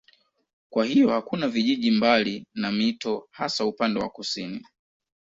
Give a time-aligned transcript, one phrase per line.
[0.73, 4.65] Kwa hiyo hakuna vijiji mbali na mito hasa upande wa kusini.